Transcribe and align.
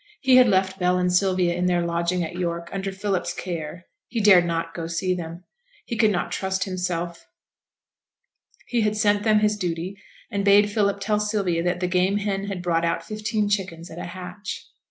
He 0.19 0.37
had 0.37 0.47
left 0.47 0.79
Bell 0.79 0.97
and 0.97 1.13
Sylvia 1.13 1.53
in 1.53 1.67
their 1.67 1.85
lodging 1.85 2.23
at 2.23 2.33
York, 2.33 2.69
under 2.73 2.91
Philip's 2.91 3.35
care; 3.35 3.85
he 4.07 4.19
dared 4.19 4.45
not 4.47 4.73
go 4.73 4.87
to 4.87 4.89
see 4.89 5.13
them; 5.13 5.43
he 5.85 5.95
could 5.95 6.09
not 6.09 6.31
trust 6.31 6.63
himself; 6.63 7.27
he 8.65 8.81
had 8.81 8.97
sent 8.97 9.21
them 9.21 9.41
his 9.41 9.55
duty, 9.55 9.95
and 10.31 10.43
bade 10.43 10.71
Philip 10.71 11.01
tell 11.01 11.19
Sylvia 11.19 11.61
that 11.61 11.81
the 11.81 11.87
game 11.87 12.17
hen 12.17 12.45
had 12.45 12.63
brought 12.63 12.83
out 12.83 13.03
fifteen 13.05 13.47
chickens 13.47 13.91
at 13.91 13.99
a 13.99 14.05
hatch. 14.05 14.65